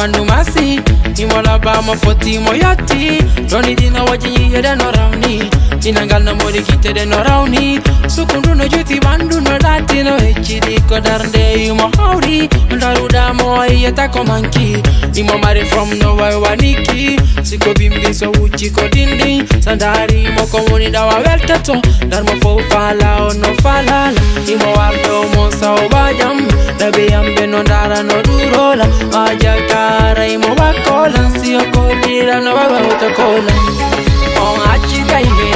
[0.00, 0.80] andumasi
[1.18, 5.42] imolaba mafoti moyati donidina wajiyede norauni
[5.84, 9.27] inangal namori kitede norauni sukunduno juti ban
[10.04, 14.82] no dati no echidi ko darnde imo hauri ndaruda mo yeta ko manki
[15.14, 19.42] imo mari from no wai waniki siko bimbi so uchi ko dindi.
[19.64, 24.12] Sandari mo komuni dawa welteto dar mo fo fala no falala
[24.46, 26.46] imo wardo mo sa o bajam
[26.78, 28.86] dabe yambe no dara no durola.
[29.12, 33.52] Aja kara imo bakola si o kodira no baba utakola
[34.38, 35.48] on achi daime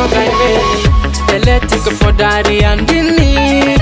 [0.00, 3.76] terto daime elettrico for daddy and dini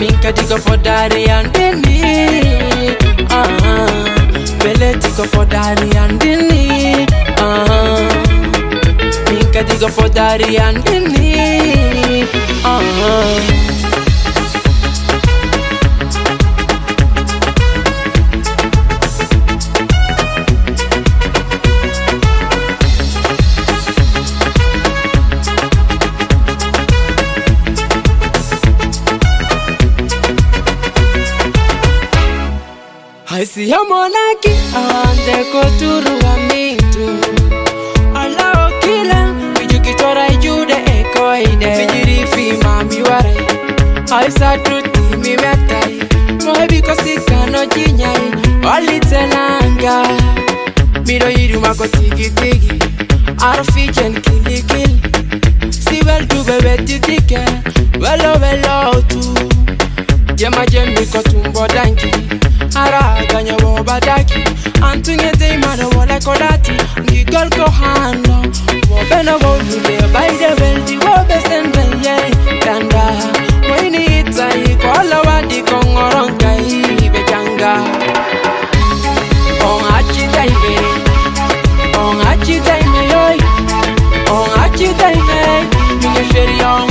[0.00, 2.96] minka digo for daddy and dini
[3.30, 3.46] ah
[5.32, 7.06] for daddy and dini
[9.30, 12.24] minka digo for daddy and dinny
[12.64, 13.59] ah
[33.40, 37.06] I see a monarchy and the koturu wa mitu.
[38.14, 43.34] Alao kila Vijukitora jude eko ine Vijiri fi mami ware
[44.12, 46.00] I sa truti mi metai
[46.44, 48.30] Moe biko sika no jinyai
[48.64, 51.06] walitenanga tenanga.
[51.06, 52.78] Miro yiru mako tigi tigi
[53.38, 55.00] Arfi jen kili kili.
[55.72, 57.44] Si bel tu bebe titike
[57.98, 59.20] Velo velo tu
[62.76, 64.44] arakanye bobataki
[64.82, 66.72] antunyete imana wolakolati
[67.02, 68.44] ngigolko hano.
[68.90, 72.16] Wobena bolule baidebeldi wobesenbeye
[72.64, 73.04] kanda
[73.70, 77.74] wainiitsai kolowadi kongoronkai bejanga
[79.68, 80.76] on achitaime
[81.98, 83.38] on achitaime yoy
[84.32, 85.40] on achitaime
[86.02, 86.89] minyesherion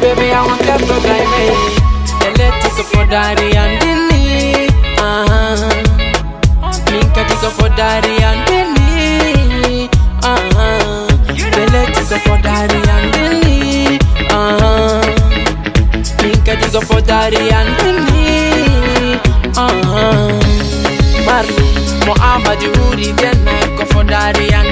[0.00, 1.46] baby I want terto daime
[2.28, 4.68] Electric for daddy and dinny
[4.98, 5.56] Ah
[6.90, 9.88] Minka digo for daddy and dinny
[10.22, 11.06] Ah
[11.64, 13.98] Electric for daddy and dinny
[14.30, 15.02] Ah
[16.22, 19.20] Minka digo for daddy and dinny
[19.56, 20.30] Ah
[21.26, 21.68] Marley
[22.08, 24.69] Muhammad Uri Denna go for daddy and